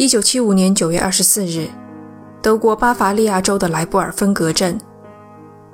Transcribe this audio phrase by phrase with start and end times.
[0.00, 1.68] 一九七五年九月二十四日，
[2.40, 4.80] 德国巴伐利亚州的莱布尔芬格镇，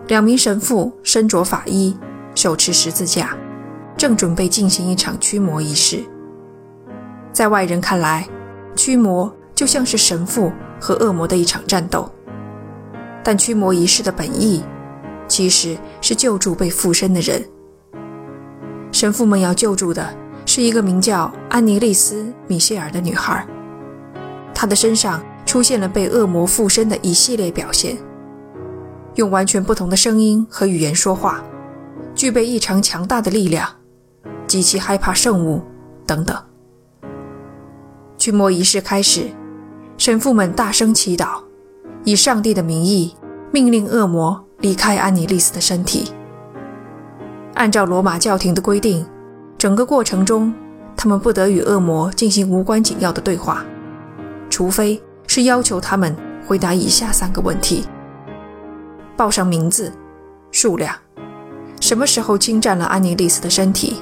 [0.08, 1.96] 两名神父身着法衣，
[2.34, 3.36] 手持十字架，
[3.96, 6.02] 正准备进行一场驱魔仪式。
[7.32, 8.28] 在外人看来，
[8.74, 10.50] 驱魔就像是神父
[10.80, 12.10] 和恶魔的一场战斗。
[13.22, 14.64] 但驱魔仪式的本意，
[15.28, 17.40] 其实是救助被附身的人。
[18.90, 20.12] 神父们要救助的
[20.44, 23.46] 是一个名叫安妮丽丝·米歇尔的女孩。
[24.58, 27.98] 他的身上出现了被恶魔附身的一系列表现，
[29.16, 31.44] 用完全不同的声音和语言说话，
[32.14, 33.68] 具备异常强大的力量，
[34.46, 35.60] 极其害怕圣物
[36.06, 36.34] 等等。
[38.16, 39.28] 驱魔仪式开始，
[39.98, 41.42] 神父们大声祈祷，
[42.04, 43.14] 以上帝的名义
[43.52, 46.10] 命令恶魔离开安妮丽丝的身体。
[47.56, 49.04] 按照罗马教廷的规定，
[49.58, 50.54] 整个过程中，
[50.96, 53.62] 他们不得与恶魔进行无关紧要的对话。
[54.56, 57.84] 除非是要求他们回答以下三个问题：
[59.14, 59.92] 报上名字、
[60.50, 60.96] 数量、
[61.78, 63.98] 什么时候侵占了安妮丽丝的身体，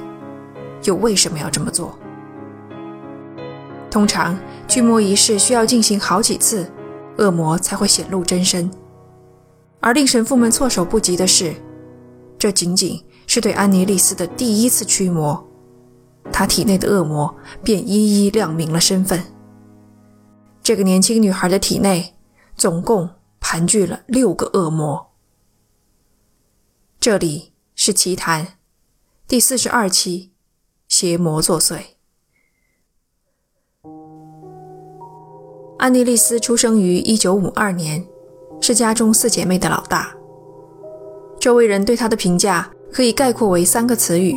[0.85, 1.99] 又为什么要这么做？
[3.91, 6.65] 通常驱魔仪式需要进行好几次，
[7.17, 8.71] 恶魔才会显露真身。
[9.81, 11.53] 而令神父们措手不及的是，
[12.39, 15.45] 这仅仅是对安妮丽丝的第一次驱魔，
[16.31, 19.21] 她体内的恶魔便一一亮明了身份。
[20.65, 22.15] 这个年轻女孩的体内
[22.57, 23.07] 总共
[23.39, 25.11] 盘踞了六个恶魔。
[26.99, 28.57] 这里是奇谈
[29.27, 30.31] 第四十二期，
[30.87, 31.79] 邪魔作祟。
[35.77, 38.03] 安妮丽丝出生于一九五二年，
[38.59, 40.15] 是家中四姐妹的老大。
[41.39, 44.33] 周围人对她的评价可以概括为三个词语：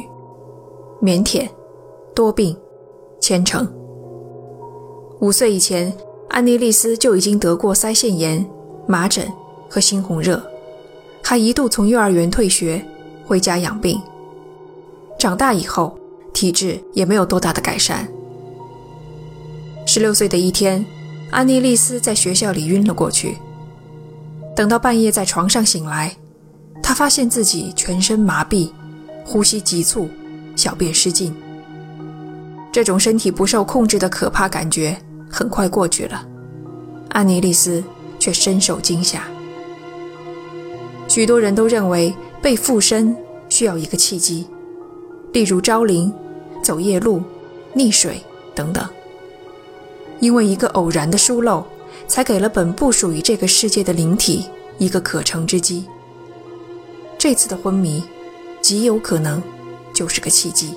[1.01, 1.49] 腼腆、
[2.15, 2.55] 多病、
[3.19, 3.67] 虔诚。
[5.23, 5.91] 五岁以前。
[6.29, 8.45] 安妮丽丝就已经得过腮腺炎、
[8.87, 9.27] 麻疹
[9.69, 10.41] 和猩红热，
[11.23, 12.85] 还一度从幼儿园退学
[13.27, 14.01] 回家养病。
[15.19, 15.99] 长大以后，
[16.33, 18.07] 体质也没有多大的改善。
[19.87, 20.85] 十六岁的一天，
[21.31, 23.37] 安妮丽丝在学校里晕了过去。
[24.55, 26.15] 等到半夜在床上醒来，
[26.83, 28.71] 她发现自己全身麻痹，
[29.25, 30.09] 呼吸急促，
[30.55, 31.35] 小便失禁。
[32.71, 34.97] 这种身体不受控制的可怕感觉。
[35.31, 36.27] 很快过去了，
[37.11, 37.83] 安妮丽丝
[38.19, 39.25] 却深受惊吓。
[41.07, 43.17] 许多人都认为被附身
[43.49, 44.47] 需要一个契机，
[45.33, 46.13] 例如招灵、
[46.63, 47.23] 走夜路、
[47.75, 48.23] 溺水
[48.55, 48.87] 等等。
[50.21, 51.65] 因为一个偶然的疏漏，
[52.07, 54.45] 才给了本不属于这个世界的灵体
[54.79, 55.87] 一个可乘之机。
[57.17, 58.03] 这次的昏迷，
[58.61, 59.43] 极有可能
[59.93, 60.75] 就是个契机。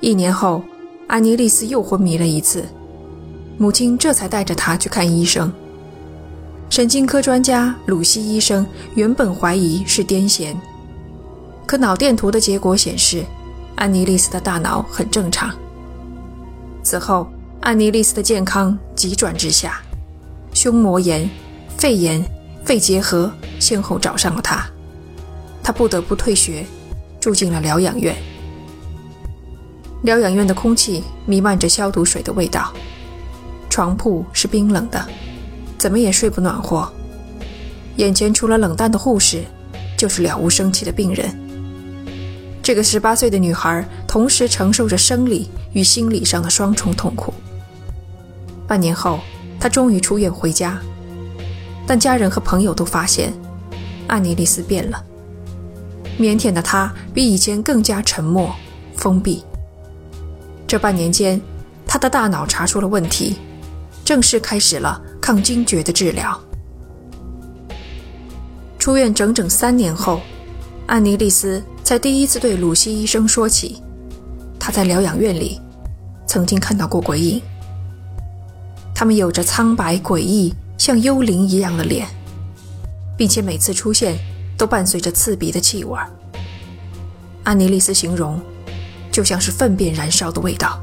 [0.00, 0.62] 一年后。
[1.06, 2.64] 安妮丽丝又昏迷了一次，
[3.58, 5.52] 母亲这才带着她去看医生。
[6.70, 10.56] 神经科专家鲁西医生原本怀疑是癫痫，
[11.66, 13.24] 可脑电图的结果显示，
[13.76, 15.54] 安妮丽丝的大脑很正常。
[16.82, 17.28] 此后，
[17.60, 19.80] 安妮丽丝的健康急转直下，
[20.52, 21.28] 胸膜炎、
[21.76, 22.24] 肺炎、
[22.64, 24.66] 肺结核先后找上了她，
[25.62, 26.66] 她不得不退学，
[27.20, 28.16] 住进了疗养院。
[30.04, 32.70] 疗养院的空气弥漫着消毒水的味道，
[33.70, 35.02] 床铺是冰冷的，
[35.78, 36.86] 怎么也睡不暖和。
[37.96, 39.42] 眼前除了冷淡的护士，
[39.96, 41.34] 就是了无生气的病人。
[42.62, 47.32] 这个十八岁的女孩同时承受着生理与心理上的双重痛苦。
[48.66, 49.20] 半年后，
[49.58, 50.78] 她终于出院回家，
[51.86, 53.32] 但家人和朋友都发现，
[54.06, 55.02] 安妮丽丝变了。
[56.18, 58.54] 腼腆的她比以前更加沉默、
[58.94, 59.42] 封闭。
[60.74, 61.40] 这半年间，
[61.86, 63.36] 他的大脑查出了问题，
[64.04, 66.36] 正式开始了抗惊厥的治疗。
[68.76, 70.20] 出院整整三年后，
[70.88, 73.80] 安妮丽丝才第一次对鲁西医生说起，
[74.58, 75.60] 她在疗养院里
[76.26, 77.40] 曾经看到过鬼影。
[78.96, 82.08] 他们有着苍白诡异、像幽灵一样的脸，
[83.16, 84.18] 并且每次出现
[84.58, 85.96] 都伴随着刺鼻的气味。
[87.44, 88.42] 安妮丽丝形容。
[89.14, 90.76] 就像是粪便燃烧的味道。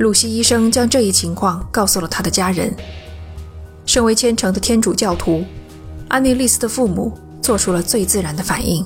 [0.00, 2.74] 露西医生将这一情况告诉了他的家人。
[3.86, 5.44] 身为虔诚的天主教徒，
[6.08, 8.84] 安妮丽丝的父母做出了最自然的反应：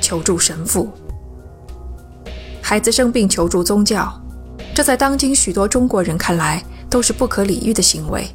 [0.00, 0.90] 求助神父。
[2.60, 4.12] 孩子生病求助宗教，
[4.74, 6.60] 这在当今许多中国人看来
[6.90, 8.26] 都是不可理喻的行为。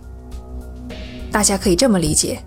[1.30, 2.42] 大家可以这么理解：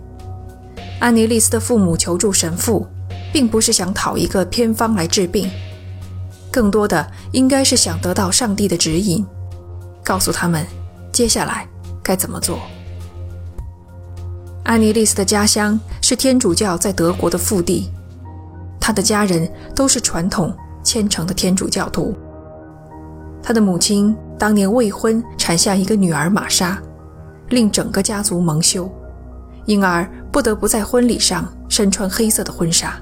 [0.99, 2.87] 安妮丽丝的父母求助神父。
[3.31, 5.49] 并不是想讨一个偏方来治病，
[6.51, 9.25] 更多的应该是想得到上帝的指引，
[10.03, 10.65] 告诉他们
[11.11, 11.67] 接下来
[12.03, 12.59] 该怎么做。
[14.63, 17.89] 安妮丽丝的家乡是天主教在德国的腹地，
[18.79, 22.15] 她的家人都是传统虔诚的天主教徒。
[23.41, 26.81] 她的母亲当年未婚产下一个女儿玛莎，
[27.49, 28.89] 令整个家族蒙羞，
[29.65, 33.01] 因而不得不在婚礼上身穿黑色的婚纱。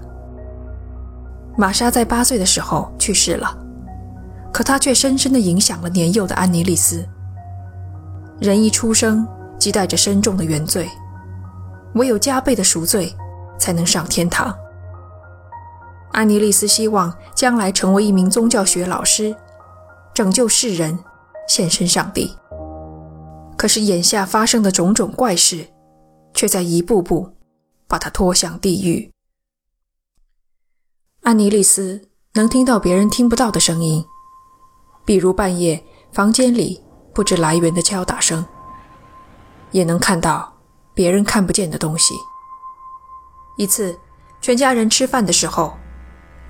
[1.59, 3.53] 玛莎在八岁的时候去世了，
[4.49, 7.05] 可她却深深地影响了年幼的安妮丽丝。
[8.39, 9.27] 人一出生
[9.59, 10.89] 即带着深重的原罪。
[11.95, 13.13] 唯有加倍的赎罪，
[13.57, 14.55] 才能上天堂。
[16.13, 19.35] 安妮丽丝希望将来成为一名宗教学老师，
[20.13, 20.97] 拯救世人，
[21.49, 22.33] 献身上帝。
[23.57, 25.67] 可是眼下发生的种种怪事，
[26.33, 27.31] 却在一步步
[27.85, 29.11] 把她拖向地狱。
[31.21, 32.01] 安妮丽丝
[32.33, 34.03] 能听到别人听不到的声音，
[35.03, 35.83] 比如半夜
[36.13, 36.81] 房间里
[37.13, 38.45] 不知来源的敲打声，
[39.71, 40.55] 也能看到。
[40.91, 42.13] 别人看不见的东西。
[43.55, 43.97] 一次，
[44.41, 45.77] 全家人吃饭的时候，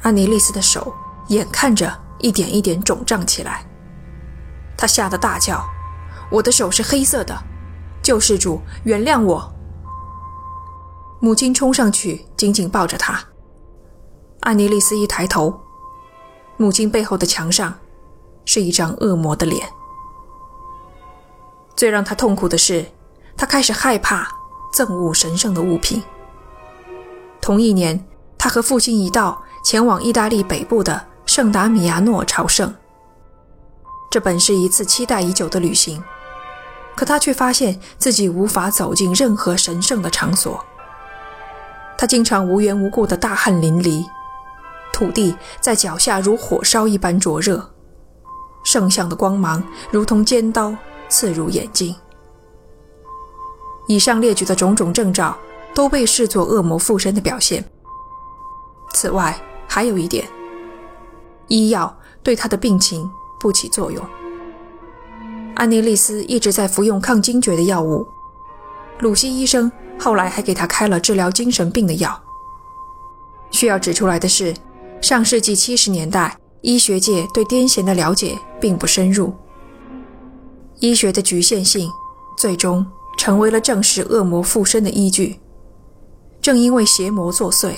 [0.01, 0.92] 安妮丽丝的手
[1.27, 3.63] 眼看着一点一点肿胀起来，
[4.75, 5.63] 她吓得大叫
[6.31, 7.38] ：“我的手是黑色的，
[8.01, 9.54] 救世主，原谅我！”
[11.22, 13.24] 母亲冲上去紧紧抱着她。
[14.41, 15.59] 安妮丽丝一抬头，
[16.57, 17.74] 母亲背后的墙上
[18.45, 19.68] 是一张恶魔的脸。
[21.75, 22.86] 最让她痛苦的是，
[23.38, 24.39] 她开始害怕。
[24.71, 26.01] 憎恶神圣的物品。
[27.41, 28.06] 同一年，
[28.38, 32.71] 他和父亲一道前往意大利北部的圣达米亚诺朝圣。
[34.12, 36.03] 这本是一次期待已久的旅行，
[36.95, 40.63] 可他却发现自己无法走进任何神圣的场所。
[41.97, 44.06] 他经常无缘无故的大汗淋漓，
[45.00, 47.66] 土地在脚下如火烧一般灼热，
[48.66, 50.75] 圣像的光芒如同尖刀
[51.07, 51.96] 刺入眼睛。
[53.88, 55.38] 以上列举的种种征兆
[55.74, 57.63] 都被视作恶魔附身的表现。
[58.94, 60.28] 此外，还有一点，
[61.48, 63.10] 医药对他的病情
[63.40, 64.06] 不起作用。
[65.56, 68.06] 安妮丽丝一直在服用抗惊厥的药物，
[69.00, 72.22] 鲁西医生后来还给他开了治疗精神病的药。
[73.50, 74.54] 需要指出来的是，
[75.01, 79.34] 上世纪七十年代，医学界对癫痫的了解并不深入，
[80.80, 81.90] 医学的局限性
[82.38, 82.86] 最终。
[83.18, 85.42] 成为了证实恶魔附身的依据。
[86.42, 87.74] 正因为邪魔作祟，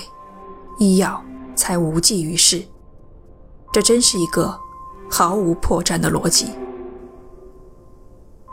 [0.78, 1.20] 医药
[1.56, 2.62] 才无济于事。
[3.72, 4.56] 这真是一个
[5.10, 6.50] 毫无破绽的逻辑。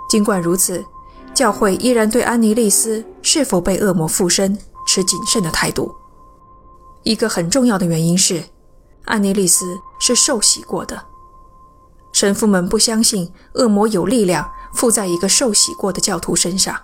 [0.10, 0.84] 尽管如此，
[1.32, 4.58] 教会依然对安妮丽丝是否被恶魔附身
[4.88, 5.94] 持谨慎的态度。
[7.04, 8.44] 一个很重要的原因是，
[9.06, 11.08] 安妮丽丝是受洗过的。
[12.14, 14.52] 神父们不相信恶魔有力量。
[14.72, 16.80] 附在一个受洗过的教徒身上，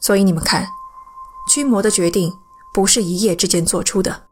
[0.00, 0.68] 所以你们看，
[1.48, 2.36] 驱魔的决定
[2.74, 4.26] 不是一夜之间做出的。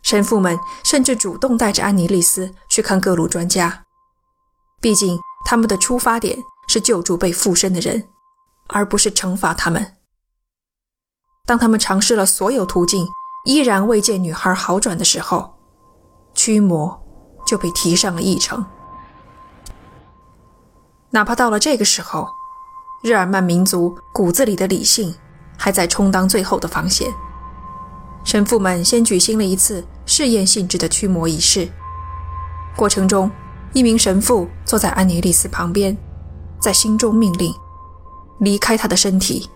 [0.00, 3.84] 神父们甚至主动带着安妮丽丝去看各路专家，
[4.80, 8.08] 毕竟他们的出发点是救助被附身的人，
[8.68, 9.98] 而不是惩罚他们。
[11.44, 13.06] 当他们尝试了所有途径，
[13.44, 15.54] 依然未见女孩好转的时候，
[16.34, 17.00] 驱魔
[17.46, 18.64] 就被提上了议程。
[21.10, 22.28] 哪怕到了这个时候，
[23.02, 25.14] 日耳曼民族骨子里的理性
[25.56, 27.12] 还在充当最后的防线。
[28.22, 31.66] 神父们先举行了一次试验性质的驱魔仪式，
[32.76, 33.30] 过程中，
[33.72, 35.96] 一名神父坐在安妮丽丝旁边，
[36.60, 37.54] 在心中命令
[38.38, 39.48] ：“离开她的身体，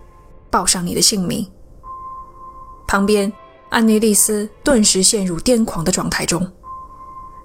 [0.51, 1.47] 报上你的姓名。”
[2.89, 3.31] 旁边，
[3.75, 6.49] 安妮丽丝顿时陷入癫狂的状态中，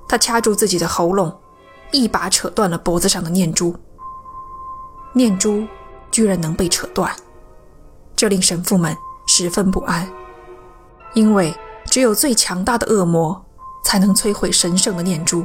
[0.07, 1.35] 她掐住自己的喉咙，
[1.89, 3.75] 一把扯断了脖子上的念珠。
[5.11, 5.65] 念珠
[6.11, 7.11] 居然能被扯断，
[8.15, 8.95] 这令神父们
[9.25, 10.07] 十分不安，
[11.15, 11.51] 因为
[11.85, 13.43] 只有最强大的恶魔
[13.83, 15.43] 才能摧毁神圣的念珠。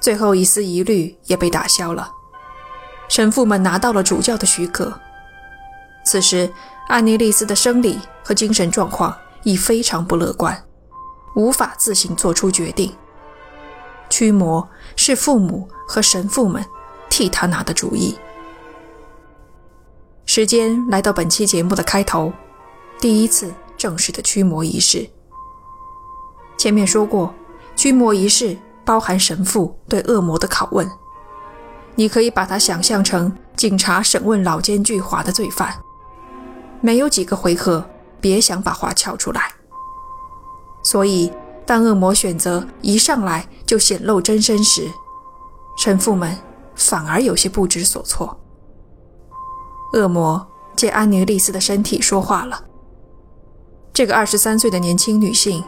[0.00, 2.10] 最后一丝疑虑也被打消了，
[3.08, 4.92] 神父们拿到了主教的许可。
[6.04, 6.52] 此时，
[6.88, 10.64] 安妮丽丝的生理和精神状况已非常不乐观，
[11.34, 12.94] 无法自行做出决定。
[14.10, 16.64] 驱魔是父母和神父们。
[17.14, 18.16] 替他拿的主意。
[20.24, 22.32] 时间来到本期节目的开头，
[22.98, 25.06] 第一次正式的驱魔仪式。
[26.56, 27.34] 前面说过，
[27.76, 30.90] 驱魔仪式包含神父对恶魔的拷问，
[31.96, 35.78] 你可以把它想象成警察审问老奸巨猾的罪犯，
[36.82, 37.88] 没有几个回合，
[38.20, 39.54] 别想把话撬出来。
[40.82, 41.32] 所以，
[41.64, 44.90] 当恶魔选择一上来就显露真身时，
[45.78, 46.36] 神父们
[46.74, 48.38] 反而有些不知所措。
[49.94, 52.64] 恶魔借安妮丽丝的身体说话了。
[53.92, 55.62] 这个二十三岁的年轻女性，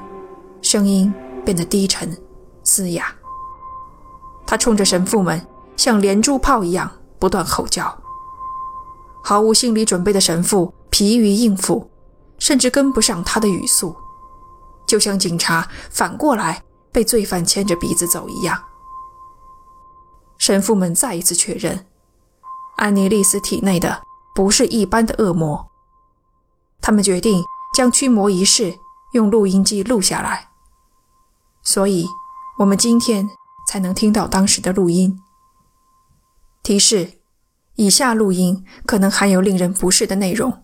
[0.60, 1.12] 声音
[1.44, 2.16] 变得低沉、
[2.64, 3.14] 嘶哑。
[4.46, 7.96] 她冲着神父们像连珠炮一样不断吼叫。
[9.22, 11.90] 毫无心理准备的神父疲于应付，
[12.38, 13.96] 甚至跟不上他的语速，
[14.86, 18.62] 就像警察反过来被罪犯牵着鼻子走一样。
[20.38, 21.84] 神父们再一次确认，
[22.76, 24.04] 安妮丽丝体内的。
[24.36, 25.68] 不是一般的恶魔。
[26.80, 27.42] 他们决定
[27.74, 28.78] 将驱魔仪式
[29.14, 30.50] 用录音机录下来，
[31.62, 32.06] 所以
[32.58, 33.28] 我们今天
[33.68, 35.20] 才能听到当时的录音。
[36.62, 37.14] 提示：
[37.74, 40.63] 以下录音可能含有令人不适的内容，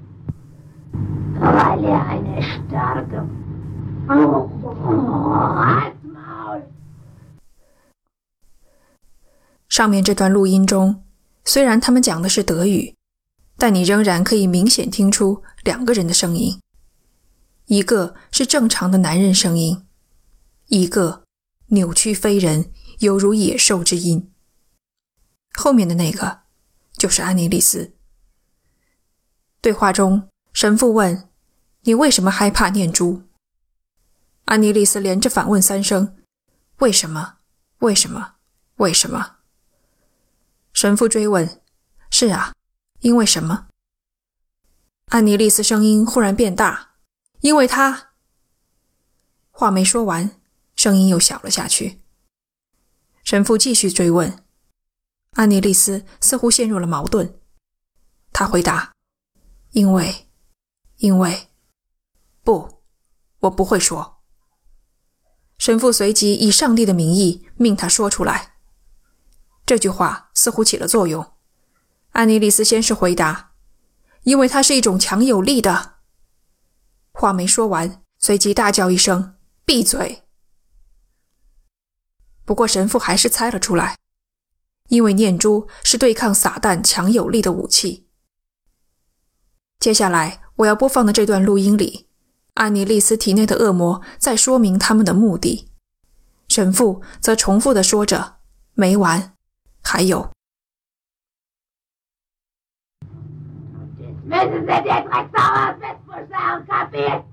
[9.67, 11.03] 上面这段录音中，
[11.45, 12.95] 虽然他们讲的是德语，
[13.57, 16.59] 但你仍然可以明显听出两个人的声音。
[17.67, 19.85] 一个是正常的男人声音，
[20.67, 21.23] 一个
[21.67, 22.69] 扭曲非人，
[22.99, 24.29] 犹如野兽之音。
[25.53, 26.41] 后面的那个
[26.97, 27.93] 就是安妮丽丝。
[29.61, 31.29] 对话中，神父问
[31.81, 33.23] ：“你为什么害怕念珠？”
[34.45, 36.17] 安妮丽丝连着反问三声
[36.79, 37.37] ：“为什么？
[37.79, 38.35] 为什么？
[38.77, 39.37] 为什么？”
[40.73, 41.61] 神父追问
[42.09, 42.53] ：“是啊，
[42.99, 43.67] 因为什么？”
[45.07, 46.89] 安妮丽丝声音忽然变大。
[47.41, 48.13] 因为他
[49.49, 50.39] 话没说完，
[50.75, 51.99] 声音又小了下去。
[53.23, 54.45] 神父继续追问，
[55.31, 57.39] 安妮丽丝似乎陷入了矛盾。
[58.31, 58.93] 他回答
[59.73, 60.27] ：“因为，
[60.97, 61.49] 因为，
[62.43, 62.81] 不，
[63.39, 64.21] 我不会说。”
[65.57, 68.55] 神父随即以上帝的名义命他说出来。
[69.65, 71.33] 这句话似乎起了作用。
[72.11, 73.51] 安妮丽丝先是回答
[74.23, 75.99] ：“因为它是一种强有力的。”
[77.13, 80.23] 话没说完，随即大叫一声：“闭嘴！”
[82.43, 83.97] 不过神父还是猜了出来，
[84.89, 88.09] 因为念珠是对抗撒旦强有力的武器。
[89.79, 92.09] 接下来我要播放的这段录音里，
[92.55, 95.69] 安妮丽丝体内的恶魔在说明他们的目的，
[96.49, 98.35] 神父则重复的说着
[98.75, 99.33] ：“没完，
[99.81, 100.29] 还有。”
[104.27, 107.23] Müssen Sie den Drecksauer Festvorstellen, kapiert?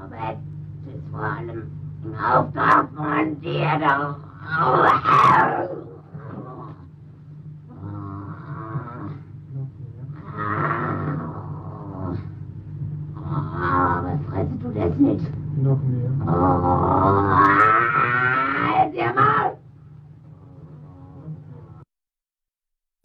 [0.00, 0.38] Aber das
[0.92, 1.70] ist vor allem
[2.04, 4.18] im Auftrag von dir doch.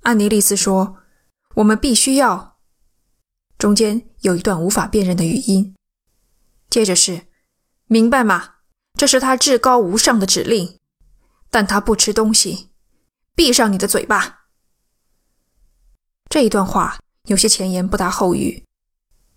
[0.01, 0.97] 安妮丽丝说
[1.55, 2.57] ：“我们必须要。”
[3.59, 5.75] 中间有一段无法辨认的语音，
[6.69, 7.27] 接着是
[7.85, 8.55] ：“明白吗？
[8.97, 10.77] 这是他至高无上的指令，
[11.49, 12.69] 但他不吃东西。
[13.35, 14.47] 闭上你的嘴巴。”
[16.29, 18.63] 这一段话有些前言不搭后语，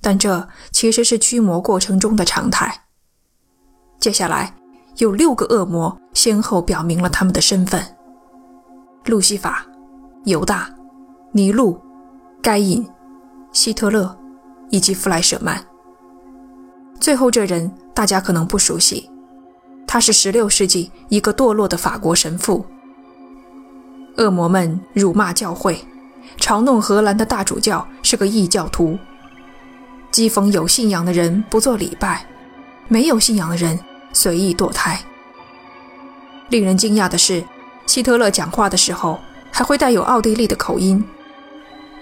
[0.03, 2.83] 但这其实是驱魔过程中的常态。
[3.99, 4.55] 接下来
[4.97, 7.83] 有六个恶魔先后表明了他们的身份：
[9.07, 9.65] 路西法。
[10.25, 10.73] 犹大、
[11.33, 11.77] 尼禄、
[12.41, 12.89] 该隐、
[13.51, 14.17] 希特勒
[14.71, 15.61] 以及弗莱舍曼。
[17.01, 19.11] 最后这人大家可能不熟悉，
[19.85, 22.65] 他是十六世纪一个堕落的法国神父。
[24.17, 25.85] 恶魔们辱骂教会，
[26.39, 28.97] 嘲弄荷兰的大主教是个异教徒，
[30.13, 32.27] 讥讽有信仰的人不做礼拜，
[32.89, 33.79] 没有信仰的人
[34.13, 35.01] 随意堕胎。
[36.51, 37.43] 令人惊讶的是，
[37.87, 39.19] 希特勒讲话的时候。
[39.55, 41.05] 还会带有奥地利的口音，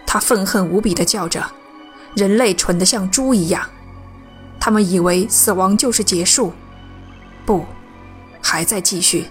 [0.07, 1.45] 他愤恨无比地叫着
[2.15, 3.69] ：“人类蠢得像猪一样，
[4.61, 6.53] 他们以为死亡就是结束，
[7.45, 7.67] 不，
[8.41, 9.27] 还在继续。”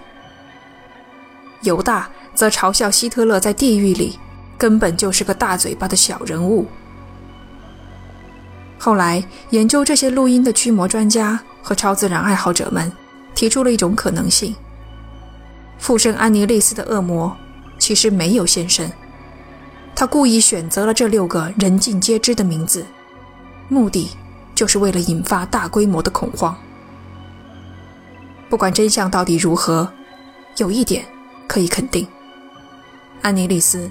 [1.64, 4.18] 犹大则嘲笑希特勒在地狱里
[4.58, 6.66] 根本就是个大嘴巴的小人物。
[8.82, 12.90] 后来，研究这些录音的驱魔专家和超自然爱好者们
[13.34, 14.56] 提出了一种可能性：
[15.78, 17.36] 附身安妮丽丝的恶魔
[17.78, 18.90] 其实没有现身，
[19.94, 22.86] 他故意选择了这六个人尽皆知的名字，
[23.68, 24.16] 目的
[24.54, 26.56] 就是为了引发大规模的恐慌。
[28.48, 29.92] 不管真相到底如何，
[30.56, 31.04] 有一点
[31.46, 32.08] 可以肯定：
[33.20, 33.90] 安妮丽丝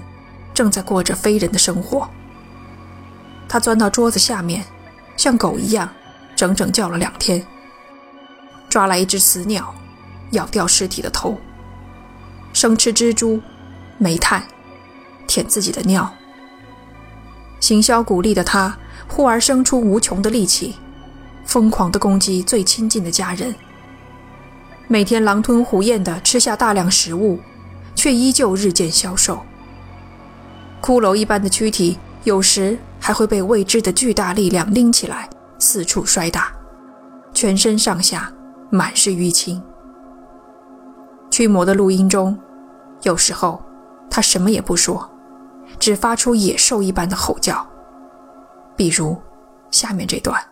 [0.52, 2.10] 正在过着非人的生活。
[3.48, 4.64] 她钻到桌子下面，
[5.20, 5.86] 像狗一样，
[6.34, 7.46] 整整叫了两天，
[8.70, 9.74] 抓来一只死鸟，
[10.30, 11.36] 咬掉尸体的头。
[12.54, 13.38] 生吃蜘蛛、
[13.98, 14.42] 煤炭，
[15.26, 16.10] 舔自己的尿。
[17.60, 20.76] 行销鼓励的他，忽而生出无穷的力气，
[21.44, 23.54] 疯狂地攻击最亲近的家人。
[24.88, 27.38] 每天狼吞虎咽地吃下大量食物，
[27.94, 29.42] 却依旧日渐消瘦。
[30.80, 35.28] 骷髅一般的躯体，有时还会被未知的巨大力量拎起来，
[35.58, 36.52] 四处摔打，
[37.32, 38.30] 全身上下
[38.70, 39.60] 满是淤青。
[41.30, 42.38] 驱魔的录音中，
[43.02, 43.62] 有时候
[44.10, 45.08] 他什么也不说，
[45.78, 47.66] 只发出野兽一般的吼叫，
[48.76, 49.16] 比如
[49.70, 50.49] 下面这段。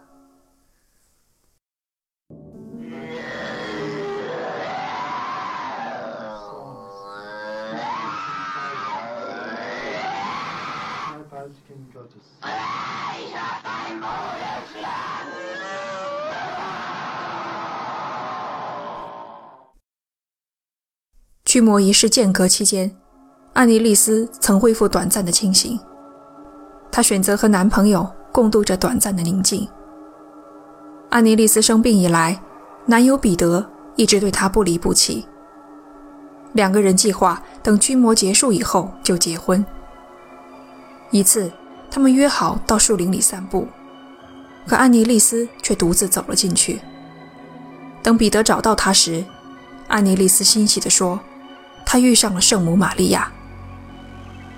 [21.48, 22.94] 驱魔仪式间隔期间，
[23.54, 25.80] 安妮丽丝曾恢复短暂的清醒。
[26.92, 29.66] 她选择和男朋友共度着短暂的宁静。
[31.08, 32.38] 安妮丽丝生病以来，
[32.84, 35.24] 男友彼得一直对她不离不弃。
[36.52, 39.64] 两个人计划等驱魔结束以后就结婚。
[41.10, 41.50] 一次，
[41.90, 43.66] 他们约好到树林里散步，
[44.66, 46.78] 可安妮丽丝却独自走了进去。
[48.02, 49.24] 等彼得找到她时，
[49.86, 51.18] 安妮丽丝欣喜地说。
[51.90, 53.33] 他遇上了圣母玛利亚。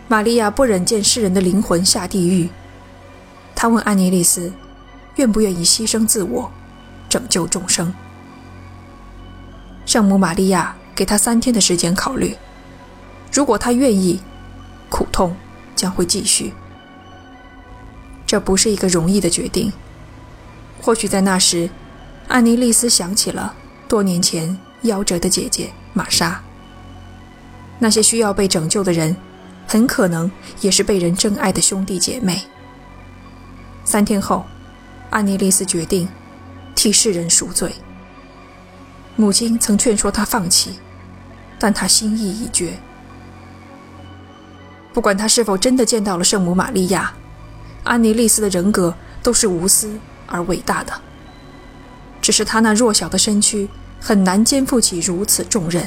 [0.09, 2.49] 玛利亚不忍见世人的灵魂下地狱，
[3.55, 4.53] 他问安妮丽丝，
[5.15, 6.51] 愿不愿意牺牲自我，
[7.09, 7.95] 拯救众生。
[9.87, 12.37] 圣母玛利亚给他三天的时间考虑，
[13.33, 14.21] 如果他愿意，
[14.89, 15.37] 苦痛
[15.77, 16.53] 将会继续。
[18.27, 19.73] 这不是一个容易的决定。
[20.83, 21.71] 或许在那时，
[22.27, 23.55] 安妮丽丝想起了
[23.87, 26.43] 多年前夭折的姐姐玛莎。
[27.81, 29.17] 那些需要被拯救的人，
[29.67, 32.43] 很可能也是被人珍爱的兄弟姐妹。
[33.85, 34.45] 三天后，
[35.09, 36.07] 安妮丽丝决定
[36.77, 37.75] 替世人赎罪。
[39.17, 40.79] 母亲曾劝说她放弃，
[41.59, 42.79] 但她心意已决。
[44.93, 47.13] 不管她是否真的见到了圣母玛利亚，
[47.83, 50.93] 安妮丽丝的人格都是无私而伟大的。
[52.21, 55.83] 只是她那弱小的身躯很难肩负起如此重任。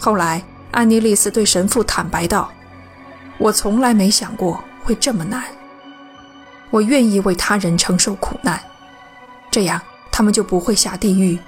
[0.00, 2.50] 后来，安妮丽丝对神父坦白道
[3.36, 5.44] ：“我从来没想过会这么难。
[6.70, 8.62] 我愿意为他人承受苦难，
[9.50, 9.80] 这样
[10.12, 11.38] 他们就不会下地狱。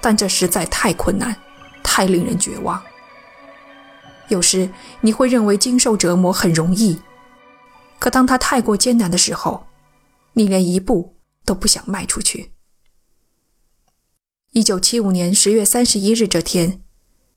[0.00, 1.36] 但这实在太困难，
[1.82, 2.82] 太令人绝望。
[4.28, 7.00] 有时你会认为经受折磨很容易，
[7.98, 9.66] 可当它太过艰难的时候，
[10.32, 12.52] 你连一步都不想迈出去。”
[14.52, 16.82] 一九七五年十月三十一日这天。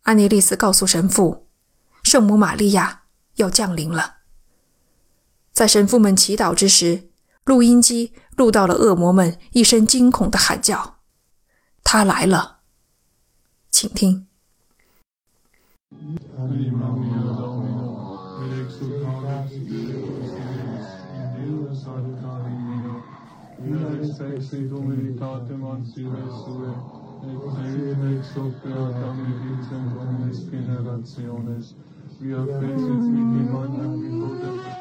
[0.03, 1.47] 安妮丽丝告诉神父
[2.03, 3.03] ：“圣母玛利亚
[3.35, 4.17] 要降临了。”
[5.53, 7.11] 在神父们祈祷之时，
[7.45, 10.97] 录音机录到了恶魔们一声惊恐的喊叫
[11.83, 12.61] ：“他来了！”
[13.69, 14.27] 请听。
[27.21, 31.75] Seele, Schuppwerke, mit Zentrum des Generationes.
[32.19, 34.80] Wir preisen sie niemanden wie Buddha.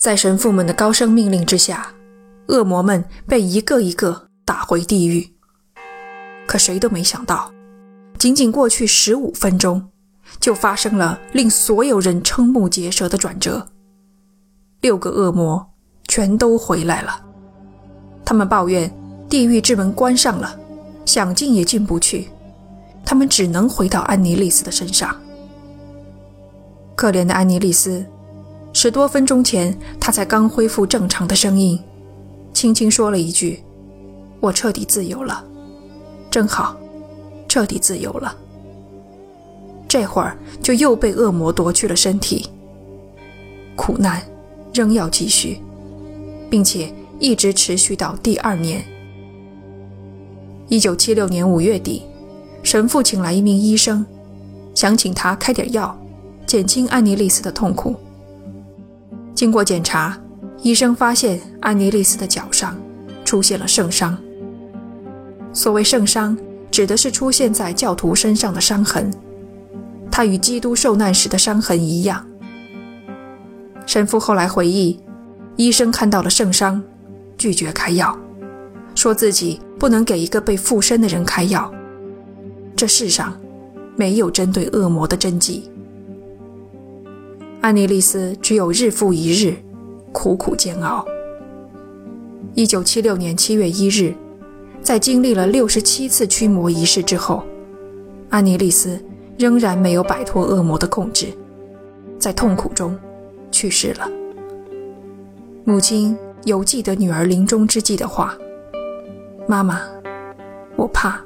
[0.00, 1.86] 在神父们的高声命令之下。
[2.48, 5.34] 恶魔们被一个一个打回地狱，
[6.48, 7.52] 可谁都没想到，
[8.18, 9.86] 仅仅过去十五分钟，
[10.40, 13.64] 就发生了令所有人瞠目结舌的转折。
[14.80, 15.64] 六个恶魔
[16.08, 17.24] 全都回来了，
[18.24, 18.92] 他们抱怨
[19.28, 20.58] 地狱之门关上了，
[21.04, 22.30] 想进也进不去，
[23.04, 25.14] 他们只能回到安妮丽丝的身上。
[26.96, 28.04] 可怜的安妮丽丝，
[28.72, 31.78] 十多分钟前，他才刚恢复正常的声音。
[32.52, 33.62] 轻轻说了一句
[34.40, 35.44] ：“我彻底自由了，
[36.30, 36.76] 真好，
[37.48, 38.36] 彻底自由了。
[39.88, 42.48] 这会儿就又被恶魔夺去了身体，
[43.74, 44.22] 苦难
[44.72, 45.60] 仍要继续，
[46.48, 48.84] 并且一直持续到第二年。
[50.68, 52.02] 一九七六年五月底，
[52.62, 54.06] 神父请来一名医生，
[54.74, 55.98] 想请他开点药，
[56.46, 57.96] 减轻安妮丽丝的痛苦。
[59.40, 60.14] 经过检查，
[60.62, 62.76] 医生发现安妮丽丝的脚上
[63.24, 64.14] 出现了圣伤。
[65.50, 66.36] 所谓圣伤，
[66.70, 69.10] 指的是出现在教徒身上的伤痕，
[70.10, 72.22] 它与基督受难时的伤痕一样。
[73.86, 75.00] 神父后来回忆，
[75.56, 76.82] 医生看到了圣伤，
[77.38, 78.14] 拒绝开药，
[78.94, 81.72] 说自己不能给一个被附身的人开药。
[82.76, 83.34] 这世上
[83.96, 85.70] 没有针对恶魔的针剂。
[87.60, 89.54] 安妮丽丝只有日复一日
[90.12, 91.04] 苦苦煎熬。
[92.54, 94.14] 一九七六年七月一日。
[94.82, 97.44] 在经历了六十七次驱魔仪式之后，
[98.30, 98.98] 安妮丽丝
[99.38, 101.26] 仍然没有摆脱恶魔的控制，
[102.18, 102.98] 在痛苦中
[103.50, 104.10] 去世了。
[105.64, 108.34] 母亲犹记得女儿临终之际的话
[109.46, 109.82] ：“妈妈，
[110.76, 111.20] 我怕。”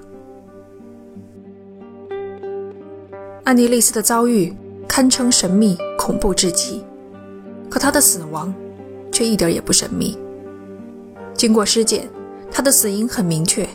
[3.45, 4.53] 安妮丽丝的遭遇
[4.89, 6.85] 堪称神秘恐怖至极，
[7.71, 8.55] 可他的死亡
[9.11, 10.19] 却一点也不神秘。
[11.33, 12.07] 经过尸检。
[12.57, 13.69] 他的死因很明确，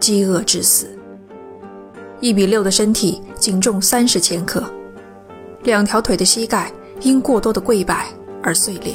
[0.00, 0.88] 饥饿致死。
[2.20, 4.64] 一米六的身体仅重三十千克，
[5.62, 8.08] 两条腿的膝盖因过多的跪拜
[8.42, 8.94] 而碎裂。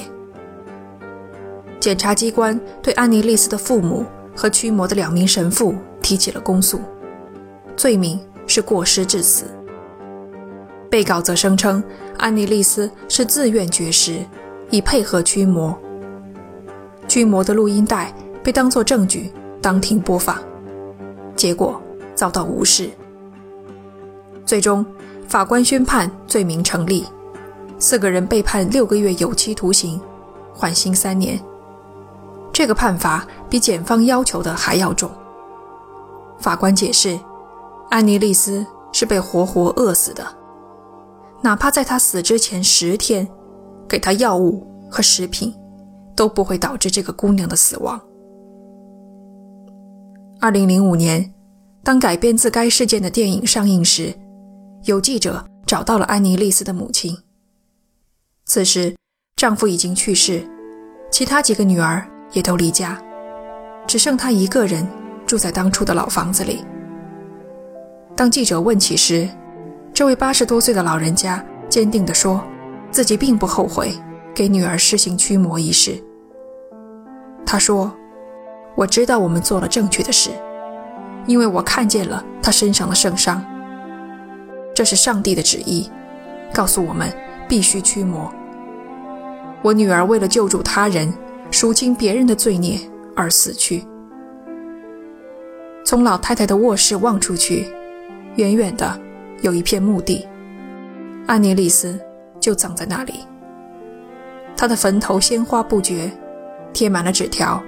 [1.79, 4.03] 检察机关对安妮丽丝的父母
[4.35, 6.81] 和驱魔的两名神父提起了公诉，
[7.77, 9.45] 罪名是过失致死。
[10.89, 11.83] 被告则声称
[12.17, 14.19] 安妮丽丝是自愿绝食，
[14.69, 15.77] 以配合驱魔。
[17.07, 18.13] 驱魔的录音带。
[18.43, 19.29] 被当作证据
[19.61, 20.37] 当庭播放，
[21.35, 21.81] 结果
[22.15, 22.89] 遭到无视。
[24.45, 24.85] 最终，
[25.27, 27.05] 法官宣判罪名成立，
[27.77, 29.99] 四个人被判六个月有期徒刑，
[30.53, 31.37] 缓刑三年。
[32.53, 35.11] 这个判罚比检方要求的还要重。
[36.39, 37.19] 法官解释，
[37.89, 40.25] 安妮丽丝是被活活饿死的，
[41.41, 43.27] 哪怕在她死之前十天，
[43.87, 45.53] 给她药物和食品，
[46.15, 47.99] 都不会导致这个姑娘的死亡。
[50.39, 51.33] 二零零五年，
[51.83, 54.13] 当改编自该事件的电影上映时，
[54.83, 57.17] 有记者找到了安妮丽丝的母亲。
[58.45, 58.95] 此时，
[59.35, 60.47] 丈夫已经去世，
[61.11, 63.01] 其他几个女儿也都离家，
[63.87, 64.87] 只剩她一个人
[65.25, 66.63] 住在当初的老房子里。
[68.15, 69.29] 当记者问起时，
[69.97, 72.43] 这位八十多岁的老人家坚定地说，
[72.91, 73.91] 自己并不后悔
[74.31, 75.99] 给女儿施行驱魔仪式。
[77.43, 77.91] 他说。
[78.75, 80.29] 我知道我们做了正确的事，
[81.25, 83.43] 因为我看见了他身上的圣伤。
[84.75, 85.89] 这是上帝的旨意，
[86.53, 87.11] 告诉我们
[87.49, 88.31] 必须驱魔。
[89.63, 91.11] 我女儿为了救助他人、
[91.49, 92.79] 赎清别人的罪孽
[93.15, 93.83] 而死去。
[95.83, 97.65] 从老太太的卧室望出去，
[98.35, 99.01] 远远的
[99.41, 100.27] 有一片墓地，
[101.25, 101.99] 安妮丽丝
[102.39, 103.25] 就葬在那里。
[104.55, 106.11] 她的坟头鲜花不绝，
[106.73, 107.61] 贴满了纸条。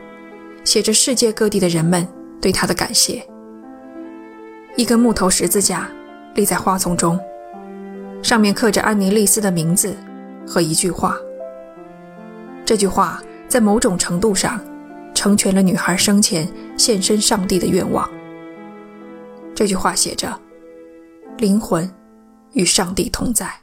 [0.65, 2.05] 写着世界各地的人们
[2.41, 3.25] 对她的感谢。
[4.75, 5.89] 一根木头十字架
[6.36, 7.19] 立在花丛中，
[8.21, 9.95] 上面刻着安妮丽丝的名字
[10.45, 11.17] 和一句话。
[12.65, 14.60] 这句话在某种程度上
[15.15, 18.08] 成全了女孩生前献身上帝的愿望。
[19.55, 20.38] 这句话写着
[21.39, 21.91] ：“灵魂
[22.54, 23.62] 与上帝同在。”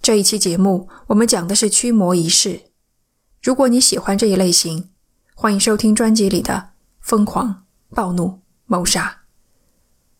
[0.00, 2.70] 这一期节目我们讲的是驱魔仪式。
[3.42, 4.90] 如果你喜欢这一类型，
[5.34, 6.54] 欢迎收听专辑里的
[7.00, 9.10] 《疯狂暴怒谋杀》。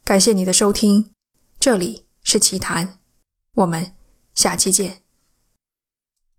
[0.04, 1.12] 感谢你的收听，
[1.58, 2.98] 这里是奇谈，
[3.54, 3.94] 我们
[4.34, 5.05] 下期见。